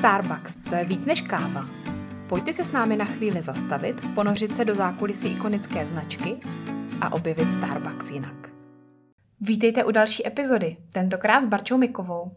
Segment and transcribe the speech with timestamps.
[0.00, 1.64] Starbucks, to je víc než káva.
[2.28, 6.36] Pojďte se s námi na chvíli zastavit, ponořit se do zákulisí ikonické značky
[7.00, 8.50] a objevit Starbucks jinak.
[9.40, 12.32] Vítejte u další epizody, tentokrát s Barčou Mikovou.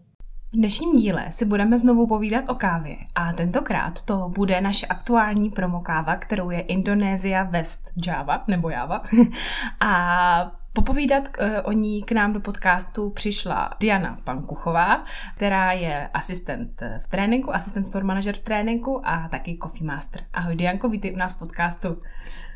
[0.51, 5.49] V dnešním díle si budeme znovu povídat o kávě a tentokrát to bude naše aktuální
[5.49, 9.03] promokáva, kterou je Indonésia West Java, nebo Java.
[9.79, 15.05] a Popovídat eh, o ní k nám do podcastu přišla Diana Pankuchová,
[15.35, 20.21] která je asistent v tréninku, asistent store manager v tréninku a taky coffee master.
[20.33, 22.01] Ahoj Dianko, vítej u nás v podcastu.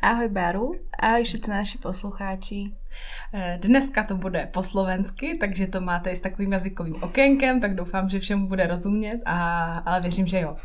[0.02, 2.72] Ahoj Baru, ahoj všetci naši poslucháči.
[3.34, 7.74] Eh, dneska to bude po slovensky, takže to máte i s takovým jazykovým okénkem, tak
[7.74, 10.56] doufám, že všemu bude rozumět, a, ale věřím, že jo.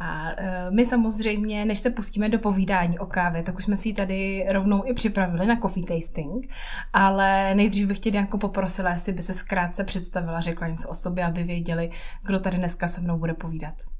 [0.00, 3.88] A eh, my samozřejmě, než se pustíme do povídání o kávě, tak už jsme si
[3.88, 6.52] ji tady rovnou i připravili na coffee tasting,
[6.92, 11.24] ale nejdřív bych tě Janko poprosila, jestli by se zkrátce představila, řekla něco o sobě,
[11.24, 11.90] aby věděli,
[12.22, 13.93] kdo tady dneska se mnou bude povídat.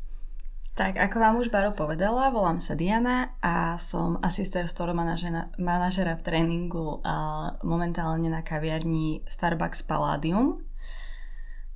[0.74, 6.26] Tak, ako vám už Baro povedala, volám sa Diana a som asistent store manažera, v
[6.26, 10.58] tréningu a momentálne na kaviarni Starbucks Palladium.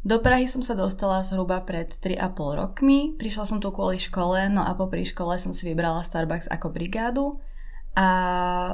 [0.03, 3.15] Do Prahy som sa dostala zhruba pred 3,5 rokmi.
[3.15, 7.39] Prišla som tu kvôli škole, no a po škole som si vybrala Starbucks ako brigádu
[7.99, 8.09] a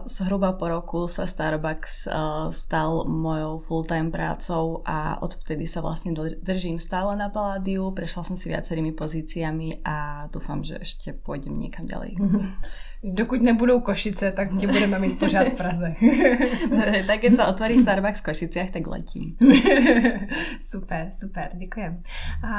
[0.05, 6.13] zhruba po roku sa Starbucks uh, stal mojou full-time prácou a odvtedy sa vlastne
[6.45, 11.89] držím stále na Paládiu, prešla som si viacerými pozíciami a dúfam, že ešte pôjdem niekam
[11.89, 12.21] ďalej.
[13.05, 15.95] Dokud nebudou Košice, tak tě budeme mít pořád v Praze.
[17.07, 19.37] Tak keď sa otvorí Starbucks v Košiciach, tak letím.
[20.65, 22.03] super, super, děkujem.
[22.45, 22.55] A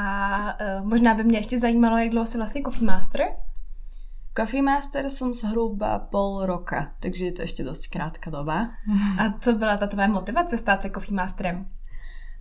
[0.54, 3.20] uh, možná by mě ještě zajímalo, jak dlouho jsi vlastně Coffee Master?
[4.36, 8.76] Coffee Master som zhruba pol roka, takže je to ešte dosť krátka doba.
[9.16, 11.66] A co byla ta tvoje motivace stát se Coffee Masterem?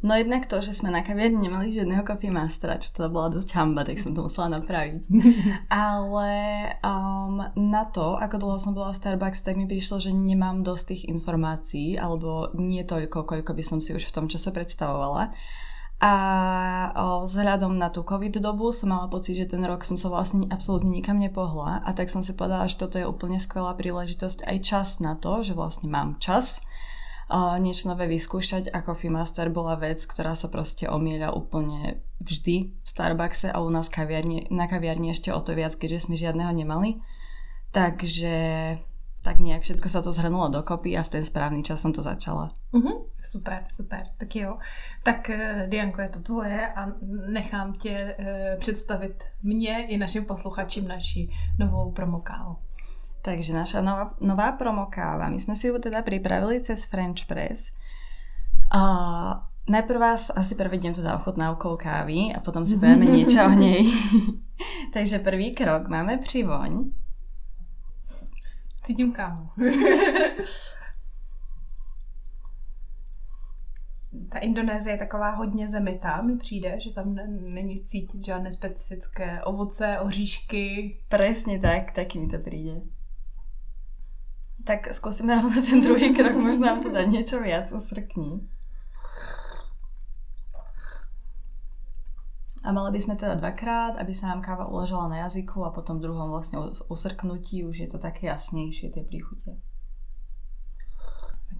[0.03, 3.57] No jednak to, že sme na kaviarni nemali žiadneho coffee mastera, čo teda bola dosť
[3.57, 5.01] hamba, tak som to musela napraviť.
[5.71, 6.31] Ale
[6.83, 10.83] um, na to, ako dlho som bola v Starbucks, tak mi prišlo, že nemám dosť
[10.93, 15.33] tých informácií, alebo nie toľko, koľko by som si už v tom čase predstavovala.
[16.03, 16.91] A
[17.23, 20.91] vzhľadom na tú covid dobu som mala pocit, že ten rok som sa vlastne absolútne
[20.91, 24.87] nikam nepohla a tak som si povedala, že toto je úplne skvelá príležitosť aj čas
[24.99, 26.59] na to, že vlastne mám čas
[27.31, 32.75] o, niečo nové vyskúšať a Coffee Master bola vec, ktorá sa proste omieľa úplne vždy
[32.75, 36.51] v Starbuckse a u nás kaviarni, na kaviarni ešte o to viac, keďže sme žiadneho
[36.51, 36.99] nemali.
[37.71, 38.35] Takže
[39.25, 42.53] tak nejak všetko sa to zhrnulo dokopy a v ten správny čas som to začala.
[42.69, 43.09] Uh-huh.
[43.17, 44.61] Super, super, tak jo.
[45.01, 46.93] Tak eh, Dianko, je to tvoje a
[47.33, 52.55] nechám tě uh, představit mě i našim posluchačím naši novou promokávu.
[53.21, 57.73] Takže naša nová, nová promokáva, my sme si ju teda pripravili cez French Press.
[58.69, 63.89] Uh, najprv vás asi prevediem teda ochutnávkou kávy a potom si povieme niečo o nej.
[64.95, 67.04] Takže prvý krok máme privoň.
[68.85, 69.49] Cítím kávu.
[74.29, 77.15] Ta Indonésie je taková hodně zemitá, mi přijde, že tam
[77.53, 80.97] není cítit žádné specifické ovoce, oříšky.
[81.09, 82.81] Presne tak, taky mi to príde.
[84.65, 88.49] Tak skúsime rovno ten druhý krok, možno nám to dá niečo viac usrkní.
[92.65, 96.01] A mali by sme teda dvakrát, aby sa nám káva uležala na jazyku a potom
[96.01, 96.57] v druhom vlastne
[96.89, 99.61] usrknutí už je to také jasnejšie, tie príchute.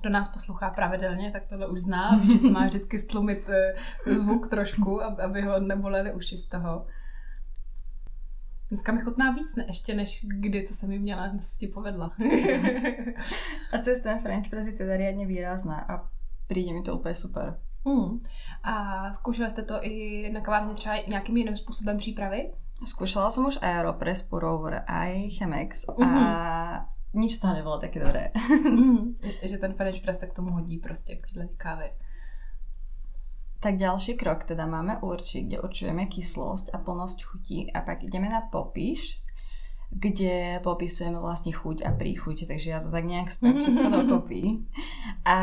[0.01, 2.17] Kdo nás poslouchá pravidelně, tak tohle už zná.
[2.17, 3.75] Ví, že se má vždycky stlumit eh,
[4.15, 6.85] zvuk trošku, aby ho neboleli uši z toho.
[8.69, 12.11] Dneska mi chutná víc ne, ještě než kdy, co jsem mi měla, se ti povedla.
[13.73, 16.09] a cez ten French press je teda riadne výrazná a
[16.47, 17.59] príde mi to úplně super.
[17.85, 18.19] Hmm.
[18.63, 22.51] A zkoušela jste to i na kavárně třeba nějakým jiným způsobem přípravy?
[22.84, 27.16] Skúšala som už Aeropress, Purover aj Chemex a mm-hmm.
[27.16, 28.35] nič z toho nebolo také dobré.
[28.68, 29.16] mm,
[29.47, 31.91] že ten French press se k tomu hodí prostě k kávy.
[33.59, 38.30] Tak ďalší krok teda máme určiť, kde určujeme kyslosť a plnosť chutí a pak ideme
[38.30, 39.25] na popíš
[39.95, 44.44] kde popisujeme vlastne chuť a príchuť, takže ja to tak nejak spojím všetko dokopy.
[45.24, 45.39] A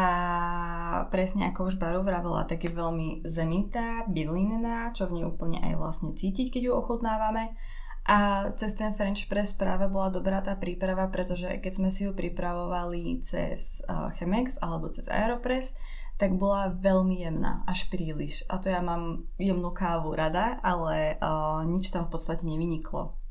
[1.08, 5.74] presne ako už Baru vravela, tak je veľmi zemitá, bydlinená, čo v nej úplne aj
[5.80, 7.56] vlastne cítiť, keď ju ochutnávame.
[8.02, 12.12] A cez ten French press práve bola dobrá tá príprava, pretože keď sme si ju
[12.12, 15.72] pripravovali cez uh, Chemex alebo cez Aeropress,
[16.18, 18.42] tak bola veľmi jemná, až príliš.
[18.50, 23.21] A to ja mám jemnú kávu rada, ale uh, nič tam v podstate nevyniklo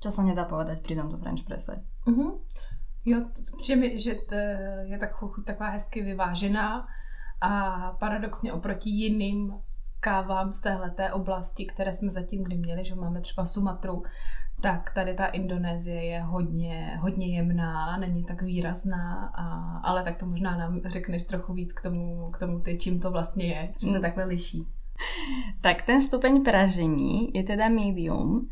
[0.00, 1.82] čo sa nedá povedať pri tomto French presse.
[2.06, 2.40] Uh-huh.
[3.04, 4.10] Jo, přijde mi, že
[4.82, 5.10] je tak,
[5.44, 6.86] taková hezky vyvážená
[7.40, 7.50] a
[8.00, 9.52] paradoxně oproti jiným
[10.00, 14.02] kávám z téhleté oblasti, které jsme zatím kdy měli, že máme třeba Sumatru,
[14.60, 20.26] tak tady ta Indonésie je hodně, hodně jemná, není tak výrazná, a, ale tak to
[20.26, 23.86] možná nám řekneš trochu víc k tomu, k tomu ty, čím to vlastně je, že
[23.86, 24.02] se mm.
[24.02, 24.66] takhle liší.
[25.60, 28.50] Tak ten stupeň pražení je teda medium,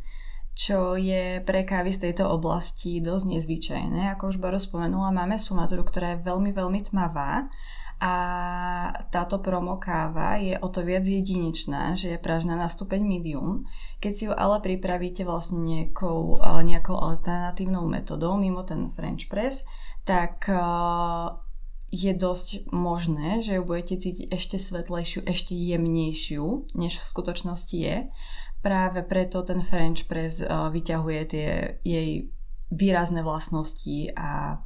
[0.54, 4.14] čo je pre kávy z tejto oblasti dosť nezvyčajné.
[4.14, 7.50] Ako už Baro spomenula, máme Sumatru, ktorá je veľmi, veľmi tmavá
[7.98, 8.14] a
[9.10, 13.66] táto promo káva je o to viac jedinečná, že je pražná na stupeň medium.
[14.02, 19.62] Keď si ju ale pripravíte vlastne nejakou, nejakou alternatívnou metodou mimo ten French press,
[20.04, 20.46] tak
[21.94, 28.10] je dosť možné, že ju budete cítiť ešte svetlejšiu, ešte jemnejšiu, než v skutočnosti je
[28.64, 31.48] práve preto ten French press uh, vyťahuje tie
[31.84, 32.32] jej
[32.72, 34.58] výrazné vlastnosti a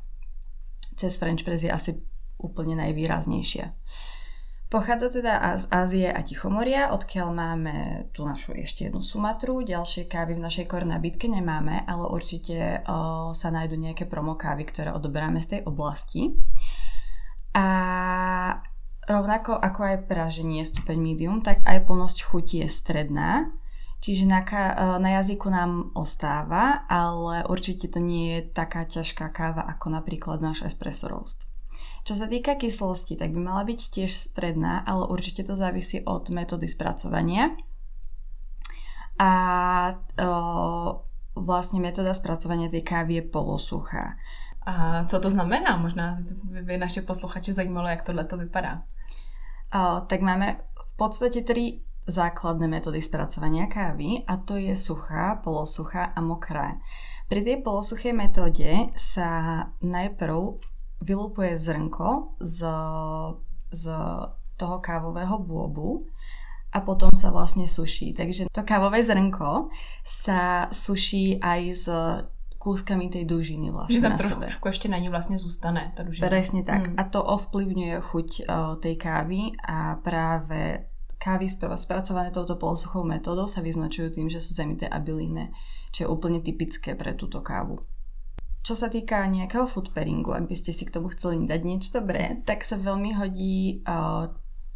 [0.95, 1.99] cez French press je asi
[2.39, 3.75] úplne najvýraznejšia.
[4.69, 7.77] Pochádza teda z Ázie a Tichomoria, odkiaľ máme
[8.13, 9.65] tú našu ešte jednu Sumatru.
[9.65, 14.93] Ďalšie kávy v našej kornabitke nemáme, ale určite o, sa nájdu nejaké promo kávy, ktoré
[14.93, 16.37] odoberáme z tej oblasti.
[17.57, 17.67] A
[19.09, 23.49] rovnako ako aj praženie stupeň medium, tak aj plnosť chuti je stredná.
[23.99, 29.67] Čiže na, e, na jazyku nám ostáva, ale určite to nie je taká ťažká káva
[29.67, 31.51] ako napríklad náš espresso roast.
[32.07, 36.31] Čo sa týka kyslosti, tak by mala byť tiež stredná, ale určite to závisí od
[36.31, 37.53] metódy spracovania.
[39.19, 39.31] A
[39.99, 41.05] o,
[41.35, 44.15] vlastne metóda spracovania tej kávy je polosuchá.
[44.63, 45.77] A co to znamená?
[45.77, 48.83] Možná by naše posluchači zajímalo, jak tohle to vypadá.
[49.75, 56.17] O, tak máme v podstate tri základné metódy spracovania kávy a to je suchá, polosuchá
[56.17, 56.81] a mokrá.
[57.29, 60.57] Pri tej polosuchej metóde sa najprv
[61.05, 62.65] vylupuje zrnko z,
[63.69, 63.85] z
[64.57, 66.01] toho kávového bôbu
[66.73, 68.17] a potom sa vlastne suší.
[68.17, 69.69] Takže to kávové zrnko
[70.01, 71.87] sa suší aj z
[72.59, 76.27] kúskami tej dužiny vlastne Že tam trošku ešte na ní vlastne zústane tá dužina.
[76.27, 76.91] Presne tak.
[76.91, 76.97] Mm.
[76.99, 80.88] A to ovplyvňuje chuť uh, tej kávy a práve
[81.19, 85.51] Kávy spracované touto polosuchou metódou sa vyznačujú tým, že sú zemité a bylíne,
[85.91, 87.83] čo je úplne typické pre túto kávu.
[88.63, 91.91] Čo sa týka nejakého food pairingu, ak by ste si k tomu chceli dať niečo
[91.99, 93.83] dobré, tak sa veľmi hodí,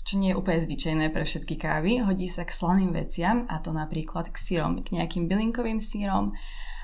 [0.03, 3.71] čo nie je úplne zvyčajné pre všetky kávy, hodí sa k slaným veciam, a to
[3.71, 6.35] napríklad k sírom, k nejakým bylinkovým sírom,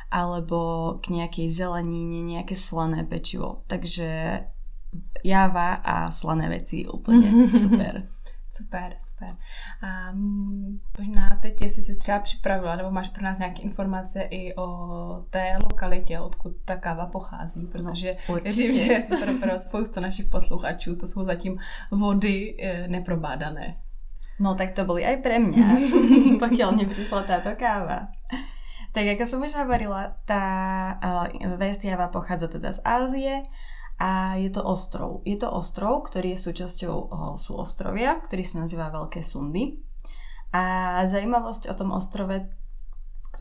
[0.09, 3.67] alebo k nejakej zelenine, nejaké slané pečivo.
[3.67, 4.41] Takže
[5.27, 8.07] java a slané veci úplne super.
[8.49, 9.37] Super, super.
[9.83, 10.13] A
[10.99, 14.67] možná teď, jestli jsi třeba připravila, nebo máš pro nás nějaké informace i o
[15.31, 20.97] té lokalitě, odkud ta káva pochází, protože no, věřím, že super pro spoustu našich posluchačů,
[20.97, 21.59] to jsou zatím
[21.91, 23.77] vody e, neprobádané.
[24.39, 25.67] No tak to boli aj pre mňa,
[26.43, 28.15] pokiaľ neprišla táto káva.
[28.95, 30.45] Tak ako som už hovorila, tá
[31.03, 31.27] uh,
[31.59, 33.35] Vestiava pochádza teda z Ázie
[33.99, 35.27] a je to ostrov.
[35.27, 39.83] Je to ostrov, ktorý je súčasťou sú ostrovia, ktorý sa nazýva Veľké Sundy.
[40.55, 42.47] A zaujímavosť o tom ostrove,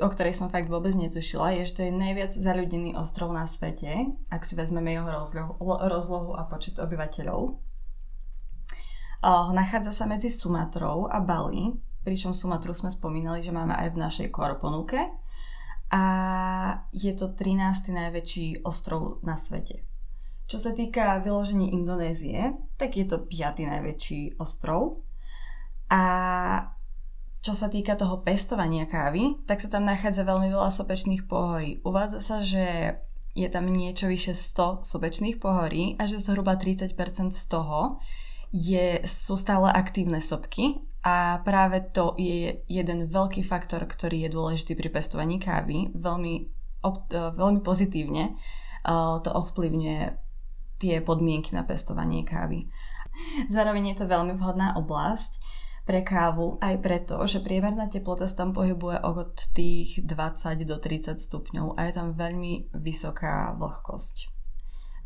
[0.01, 4.17] o ktorej som fakt vôbec netušila, je, že to je najviac zaľudený ostrov na svete,
[4.33, 7.61] ak si vezmeme jeho rozlohu, rozlohu a počet obyvateľov.
[9.53, 11.69] Nachádza sa medzi Sumatrou a Bali,
[12.01, 14.99] pričom Sumatru sme spomínali, že máme aj v našej koroponuke.
[15.87, 16.03] A
[16.91, 17.93] je to 13.
[17.95, 19.87] najväčší ostrov na svete.
[20.47, 25.03] Čo sa týka vyložení Indonézie, tak je to piatý najväčší ostrov.
[25.91, 26.03] A
[27.43, 31.83] čo sa týka toho pestovania kávy, tak sa tam nachádza veľmi veľa sopečných pohorí.
[31.83, 32.95] Uvádza sa, že
[33.37, 36.95] je tam niečo vyše 100 sopečných pohorí a že zhruba 30%
[37.35, 38.01] z toho
[38.49, 44.73] je, sú stále aktívne sopky a práve to je jeden veľký faktor, ktorý je dôležitý
[44.75, 45.91] pri pestovaní kávy.
[45.93, 46.51] Veľmi,
[47.13, 50.26] veľmi pozitívne uh, to ovplyvňuje
[50.77, 52.69] tie podmienky na pestovanie kávy.
[53.49, 55.41] Zároveň je to veľmi vhodná oblasť
[55.87, 61.15] pre kávu aj preto, že priemerná teplota sa tam pohybuje od tých 20 do 30
[61.15, 64.35] stupňov a je tam veľmi vysoká vlhkosť.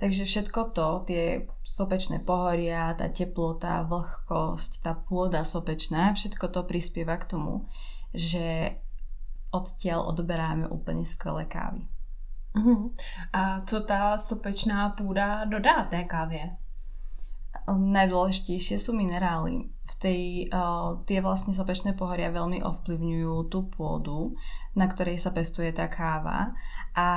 [0.02, 7.22] Takže všetko to, tie sopečné pohoria, tá teplota, vlhkosť, tá pôda sopečná, všetko to prispieva
[7.22, 7.70] k tomu,
[8.10, 8.82] že
[9.54, 11.86] odtiaľ odberáme úplne skvelé kávy.
[12.56, 12.92] Uh-huh.
[13.34, 16.58] A co ta sopečná půda dodá té kávě?
[17.72, 19.70] Najdôležitejšie sú minerály.
[19.86, 24.36] V tej, uh, tie vlastne sopečné pohoria veľmi ovplyvňujú tú pôdu,
[24.76, 26.52] na ktorej sa pestuje tá káva
[26.98, 27.08] a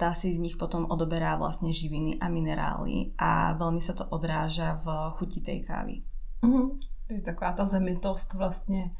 [0.00, 4.80] tá si z nich potom odoberá vlastne živiny a minerály a veľmi sa to odráža
[4.82, 4.86] v
[5.20, 6.02] chuti tej kávy.
[6.42, 6.80] Uh-huh.
[7.22, 8.90] Taková ta zemitost vlastně,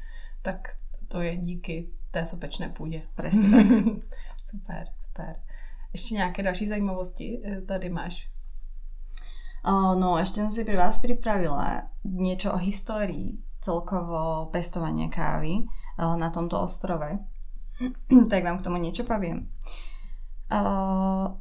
[0.41, 3.01] tak to je díky té sopečné půdě.
[3.15, 3.67] Presne tak.
[4.43, 5.35] super, super.
[5.93, 8.31] Ještě nějaké další zajímavosti eh, tady máš?
[9.95, 15.69] No, ešte som si pri vás pripravila niečo o histórii celkovo pestovania kávy
[16.01, 17.21] o, na tomto ostrove.
[18.31, 19.45] tak vám k tomu niečo poviem.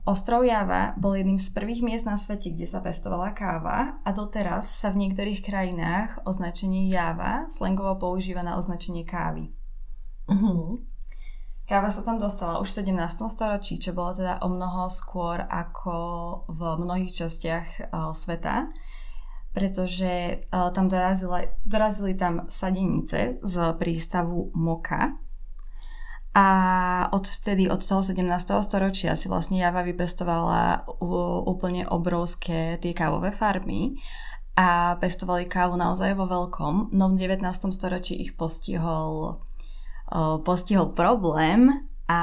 [0.07, 4.71] Ostrov Java bol jedným z prvých miest na svete, kde sa pestovala káva a doteraz
[4.71, 9.51] sa v niektorých krajinách označenie Java slangovo používa na označenie kávy.
[10.31, 10.87] Uh-huh.
[11.71, 13.31] Káva sa tam dostala už v 17.
[13.31, 15.95] storočí, čo bolo teda o mnoho skôr ako
[16.51, 18.67] v mnohých častiach uh, sveta,
[19.55, 25.15] pretože uh, tam dorazili, dorazili tam sadenice z prístavu Moka,
[26.35, 26.47] a
[27.15, 28.23] odvtedy, od toho 17.
[28.67, 30.91] storočia si vlastne Java vypestovala
[31.47, 33.99] úplne obrovské tie kávové farmy
[34.55, 37.47] a pestovali kávu naozaj vo veľkom, no v 19.
[37.75, 39.43] storočí ich postihol,
[40.43, 41.71] postihol problém
[42.11, 42.23] a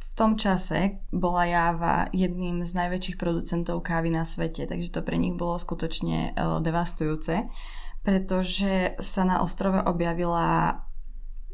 [0.00, 5.14] v tom čase bola Java jedným z najväčších producentov kávy na svete, takže to pre
[5.14, 7.46] nich bolo skutočne devastujúce,
[8.02, 10.82] pretože sa na ostrove objavila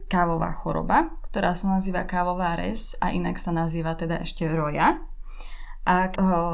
[0.08, 5.02] kávová choroba, ktorá sa nazýva kávová res a inak sa nazýva teda ešte roja.
[5.84, 6.08] A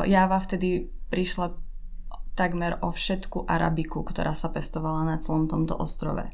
[0.08, 1.54] Java vtedy prišla
[2.34, 6.26] takmer o všetku arabiku, ktorá sa pestovala na celom tomto ostrove.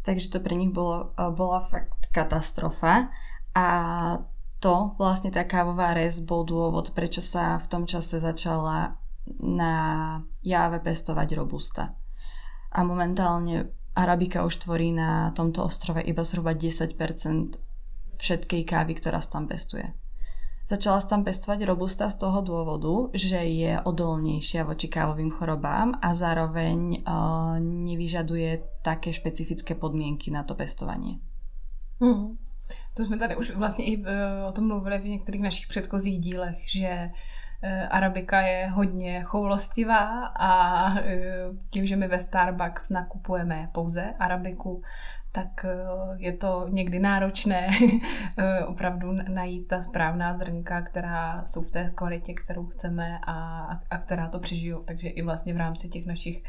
[0.00, 3.12] Takže to pre nich bolo, bola fakt katastrofa
[3.52, 3.66] a
[4.60, 9.00] to vlastne tá kávová res bol dôvod, prečo sa v tom čase začala
[9.40, 9.74] na
[10.44, 11.96] Jave pestovať robusta.
[12.72, 16.96] A momentálne Arabika už tvorí na tomto ostrove iba zhruba 10%
[18.20, 19.96] všetkej kávy, ktorá sa tam pestuje.
[20.70, 26.14] Začala sa tam pestovať robusta z toho dôvodu, že je odolnejšia voči kávovým chorobám a
[26.14, 31.18] zároveň uh, nevyžaduje také špecifické podmienky na to pestovanie.
[31.98, 32.38] Hmm.
[32.94, 34.06] To jsme tady už vlastně i uh,
[34.48, 37.10] o tom mluvili v některých našich předchozích dílech, že
[37.62, 44.82] Eh, arabika je hodně choulostivá a eh, tím, že my ve Starbucks nakupujeme pouze arabiku,
[45.32, 45.76] tak eh,
[46.16, 47.70] je to někdy náročné
[48.66, 54.28] opravdu najít ta správná zrnka, která jsou v té kvalitě, kterou chceme a, a která
[54.28, 54.82] to přežijou.
[54.82, 56.42] Takže i vlastně v rámci těch našich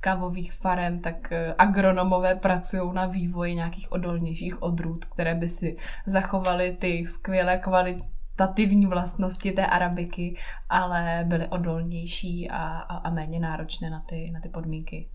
[0.00, 5.76] kávových farem, tak agronomové pracují na vývoji nějakých odolnějších odrůd, které by si
[6.06, 10.36] zachovaly ty skvělé kvality kvalitativní vlastnosti té arabiky,
[10.68, 15.08] ale byly odolnější a, a, a méně náročné na ty, na ty podmínky.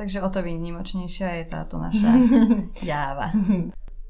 [0.00, 2.08] Takže o to výnimočnější je táto naša
[2.82, 3.28] jáva.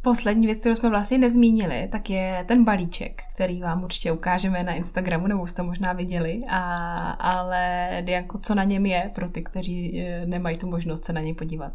[0.02, 4.72] Poslední věc, kterou jsme vlastně nezmínili, tak je ten balíček, který vám určitě ukážeme na
[4.72, 6.64] Instagramu, nebo jste možná viděli, a,
[7.10, 11.20] ale Dianko, co na něm je pro ty, kteří eh, nemají tu možnost se na
[11.20, 11.72] něj podívat?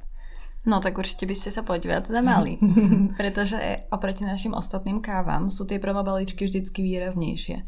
[0.65, 2.57] No tak určite by ste sa podívať teda mali,
[3.21, 7.61] pretože oproti našim ostatným kávam sú tie promobalíčky vždycky výraznejšie.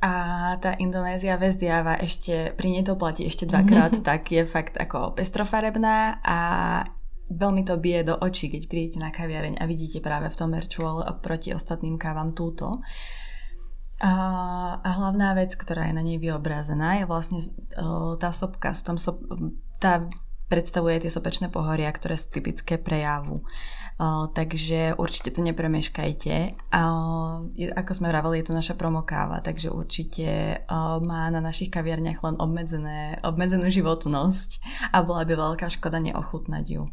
[0.00, 0.12] A
[0.60, 6.20] tá Indonézia Vezdiava ešte, pri nej to platí ešte dvakrát, tak je fakt ako pestrofarebná
[6.20, 6.38] a
[7.30, 11.08] veľmi to bije do očí, keď prídete na kaviareň a vidíte práve v tom merčuole
[11.08, 12.78] oproti ostatným kávam túto.
[14.04, 14.12] A,
[14.82, 17.40] a hlavná vec, ktorá je na nej vyobrazená, je vlastne
[17.78, 19.24] uh, tá sopka, tam sop,
[19.80, 20.04] tá
[20.52, 23.40] predstavuje tie sopečné pohoria, ktoré sú typické pre javu.
[24.34, 26.34] Takže určite to nepremeškajte.
[26.74, 27.46] Uh,
[27.78, 30.58] ako sme vravali, je to naša promokáva, takže určite
[31.06, 34.50] má na našich kaviarniach len obmedzené, obmedzenú životnosť
[34.90, 36.90] a bola by veľká škoda neochutnať ju.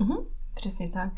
[0.00, 1.12] Uh-huh, přesně tak.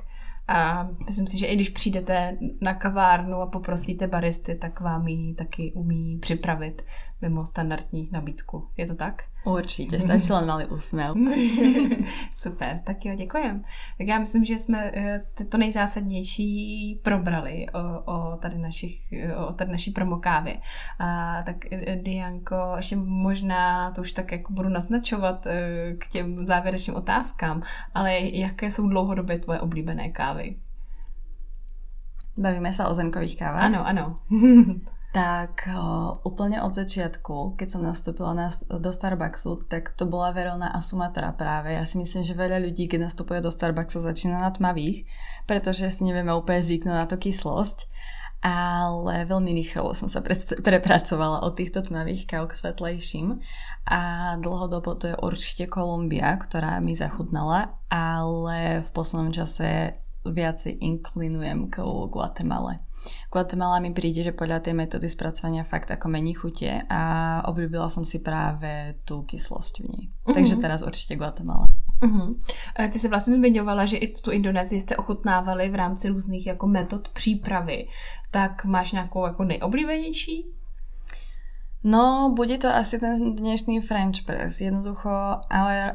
[0.48, 5.34] A myslím si, že i když přijdete na kavárnu a poprosíte baristy, tak vám ji
[5.34, 6.82] taky umí připravit
[7.20, 8.68] mimo standardní nabídku.
[8.76, 9.22] Je to tak?
[9.44, 11.16] Určitě, stačí len malý úsměv.
[12.34, 13.64] Super, tak jo, děkujem.
[13.98, 19.14] Tak já myslím, že jsme eh, to nejzásadnější probrali o, o, tady, našich,
[19.48, 20.60] o tady naší promokávě.
[20.98, 26.46] A, tak eh, Dianko, ještě možná to už tak jako budu naznačovat eh, k těm
[26.46, 27.62] závěrečným otázkám,
[27.94, 30.56] ale jaké jsou dlouhodobě tvoje oblíbené kávy?
[32.34, 33.70] Bavíme sa o zemkových kávach?
[33.70, 34.18] Áno, áno.
[35.14, 35.70] tak
[36.26, 41.30] úplne od začiatku, keď som nastúpila na, do Starbucksu, tak to bola Verona a Sumatra
[41.30, 41.70] práve.
[41.70, 45.06] Ja si myslím, že veľa ľudí, keď nastupuje do Starbucksu, začína na tmavých,
[45.46, 47.86] pretože si nevieme úplne zvyknúť na to kyslosť.
[48.44, 53.40] Ale veľmi rýchlo som sa pre, prepracovala od týchto tmavých káv k svetlejším
[53.88, 54.02] a
[54.36, 59.96] dlhodobo to je určite Kolumbia, ktorá mi zachutnala, ale v poslednom čase
[60.28, 61.80] viacej inklinujem k
[62.12, 62.83] Guatemala.
[63.30, 67.02] Guatemala mi príde, že podľa tej metódy spracovania fakt ako mení chute a
[67.50, 70.02] obľúbila som si práve tú kyslosť v nej.
[70.08, 70.34] Uh-huh.
[70.34, 71.66] Takže teraz určite Guatemala.
[72.00, 72.34] Uh-huh.
[72.90, 77.08] Ty jsi vlastně zmiňovala, že i tu Indonésii jste ochutnávali v rámci různých jako metod
[77.08, 77.88] přípravy.
[78.30, 80.44] Tak máš nějakou jako nejoblíbenější?
[81.84, 84.64] No, bude to asi ten dnešný French press.
[84.64, 85.12] Jednoducho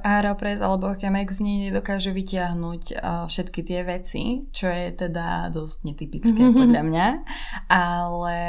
[0.06, 5.90] Aeropress alebo Chemex z nej nedokážu vytiahnuť uh, všetky tie veci, čo je teda dosť
[5.90, 7.08] netypické podľa mňa,
[7.74, 8.40] ale,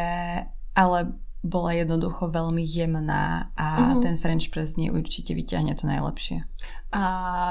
[0.77, 0.99] ale
[1.41, 4.05] bola jednoducho veľmi jemná a uh-huh.
[4.05, 6.45] ten French press z nej určite vyťahne to najlepšie.
[6.93, 7.03] A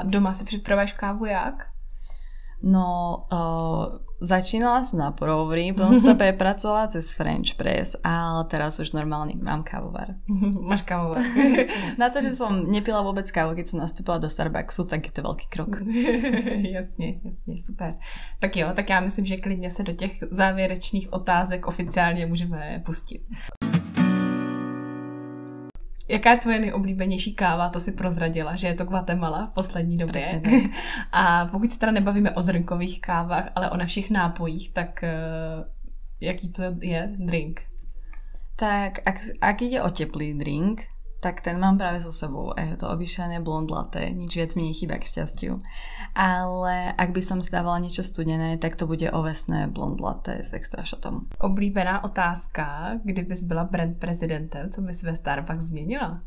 [0.06, 1.66] doma si připravuješ kávu jak?
[2.62, 8.92] No, uh, začínala som na provry, potom sa prepracovala cez French press, ale teraz už
[8.92, 10.20] normálne mám kávovar.
[10.68, 11.24] Máš kávovar.
[12.00, 15.24] na to, že som nepila vôbec kávu, keď som nastúpila do Starbucksu, tak je to
[15.24, 15.80] veľký krok.
[16.76, 17.96] jasně, jasně, super.
[18.38, 23.24] Tak jo, tak já myslím, že klidně se do těch závěrečných otázek oficiálně můžeme pustit.
[26.10, 27.68] Jaká je tvoje nejoblíbenější káva?
[27.68, 30.42] To si prozradila, že je to Guatemala v poslední době.
[31.12, 35.64] A pokud se teda nebavíme o zrnkových kávách, ale o našich nápojích, tak uh,
[36.20, 37.60] jaký to je drink?
[38.56, 40.82] Tak ak, ak ide o teplý drink,
[41.20, 44.72] tak ten mám práve so sebou a je to obyčajné blond latte, nič viac mi
[44.72, 45.60] nechýba k šťastiu.
[46.16, 50.56] Ale ak by som si dávala niečo studené, tak to bude ovesné blond latte s
[50.56, 51.28] extra shotom.
[51.38, 56.24] Oblíbená otázka, kdybys byla brand prezidentem, co bys ve Starbucks změnila?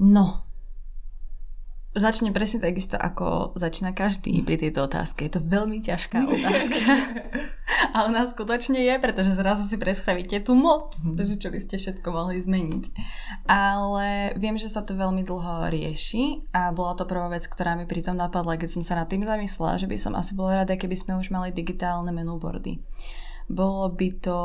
[0.00, 0.42] No,
[1.94, 5.28] začne presne takisto, ako začína každý pri tejto otázke.
[5.28, 6.80] Je to veľmi ťažká otázka.
[7.90, 11.18] A ona skutočne je, pretože zrazu si predstavíte tú moc, mm.
[11.18, 12.84] že čo by ste všetko mohli zmeniť.
[13.50, 17.84] Ale viem, že sa to veľmi dlho rieši a bola to prvá vec, ktorá mi
[17.90, 20.94] pritom napadla, keď som sa nad tým zamyslela, že by som asi bola rada, keby
[20.94, 22.78] sme už mali digitálne boardy.
[23.50, 24.38] Bolo by to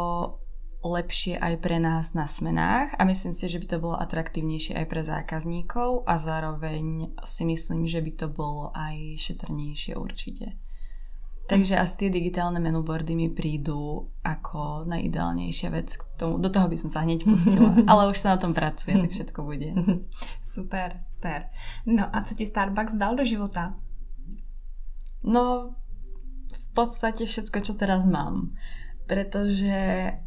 [0.86, 4.86] lepšie aj pre nás na smenách a myslím si, že by to bolo atraktívnejšie aj
[4.86, 10.56] pre zákazníkov a zároveň si myslím, že by to bolo aj šetrnejšie určite.
[11.48, 15.96] Takže asi tie digitálne menuboardy mi prídu ako najideálnejšia vec.
[15.96, 17.72] K tomu, do toho by som sa hneď pustila.
[17.92, 19.72] Ale už sa na tom pracuje, tak všetko bude.
[20.44, 21.48] Super, super.
[21.88, 23.79] No a co ti Starbucks dal do života?
[25.24, 25.75] No,
[26.51, 28.51] v podstate všetko, čo teraz mám
[29.07, 29.72] pretože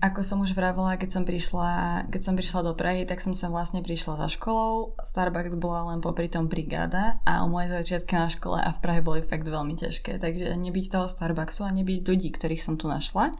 [0.00, 1.68] ako som už vravela, keď som prišla,
[2.08, 4.96] keď som prišla do Prahy, tak som sa vlastne prišla za školou.
[5.04, 9.04] Starbucks bola len popri tom brigáda a o moje začiatky na škole a v Prahe
[9.04, 10.16] boli fakt veľmi ťažké.
[10.16, 13.36] Takže nebyť toho Starbucksu a nebyť ľudí, ktorých som tu našla,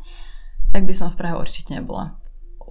[0.76, 2.20] tak by som v Prahe určite nebola.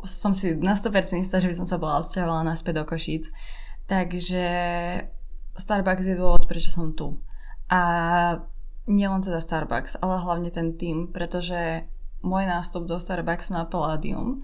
[0.06, 3.34] Som si na 100% istá, že by som sa bola odsťahovala naspäť do Košíc.
[3.90, 4.46] Takže
[5.58, 7.18] Starbucks je dôvod, prečo som tu.
[7.74, 7.82] A
[8.86, 11.90] nielen teda Starbucks, ale hlavne ten tým, pretože
[12.22, 14.40] môj nástup do Starbucksu na Palladium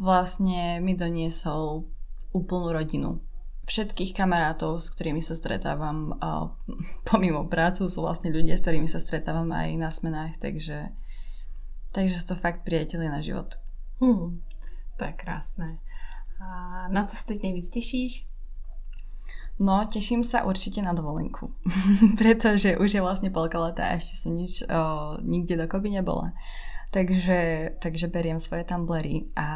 [0.00, 1.84] vlastne mi doniesol
[2.32, 3.20] úplnú rodinu.
[3.68, 6.50] Všetkých kamarátov, s ktorými sa stretávam a
[7.10, 10.90] pomimo prácu sú vlastne ľudia, s ktorými sa stretávam aj na smenách, takže,
[11.92, 13.60] takže sú to fakt priatelia na život.
[14.00, 14.40] Hmm,
[14.96, 15.76] to je krásne.
[16.40, 18.24] A na co sa teď nejvíc tešíš?
[19.60, 21.52] No, teším sa určite na dovolenku,
[22.20, 26.32] pretože už je vlastne polka leta a ešte som nič, o, nikde dokopy nebola.
[26.90, 29.46] Takže, takže beriem svoje tumblery a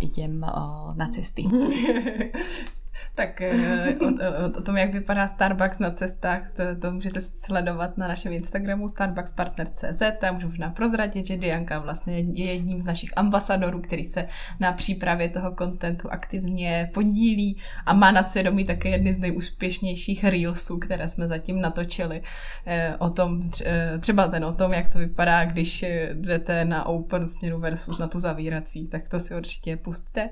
[0.00, 1.44] idem o, na cesty.
[3.14, 7.98] tak eh, o, o, o tom, jak vypadá Starbucks na cestách, to, to můžete sledovat
[7.98, 13.10] na našem Instagramu starbuckspartner.cz a můžu možná prozradit, že Dianka vlastně je jedním z našich
[13.16, 14.26] ambasadorů, který se
[14.60, 17.56] na přípravě toho kontentu aktivně podílí
[17.86, 22.22] a má na svědomí také jedny z nejúspěšnějších reelsů, které jsme zatím natočili
[22.66, 27.28] eh, o tom, eh, třeba ten o tom, jak to vypadá, když jdete na open
[27.28, 30.30] směru versus na tu zavírací, tak to si určitě pustíte.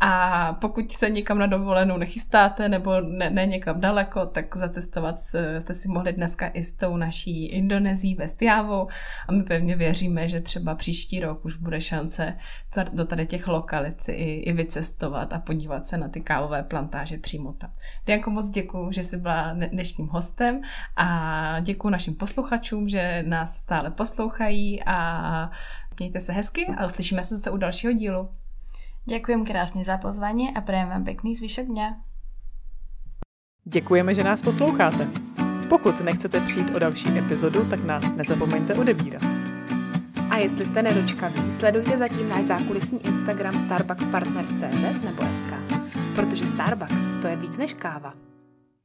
[0.00, 5.18] A pokud se někam na dovolenou nech chystáte nebo ne, ne někam daleko, tak zacestovat
[5.58, 8.88] jste si mohli dneska i s tou naší Indonezí ve Stiavou
[9.28, 12.36] a my pevně věříme, že třeba příští rok už bude šance
[12.92, 17.52] do tady těch lokalit i, i vycestovat a podívat se na ty kávové plantáže přímo
[17.52, 17.72] tam.
[18.06, 20.60] Dianko, moc děkuji, že jsi byla dnešním hostem
[20.96, 25.50] a děkuji našim posluchačům, že nás stále poslouchají a
[25.98, 28.28] mějte se hezky a uslyšíme se zase u dalšího dílu.
[29.04, 31.88] Ďakujem krásne za pozvanie a prajem vám pekný zvyšok dňa.
[33.64, 35.08] Děkujeme, že nás posloucháte.
[35.68, 39.22] Pokud nechcete přijít o další epizodu, tak nás nezapomeňte odebírat.
[40.30, 45.52] A jestli jste nedočkaví, sledujte zatím náš zákulisní Instagram starbuckspartner.cz nebo SK,
[46.14, 48.33] protože Starbucks to je víc než káva.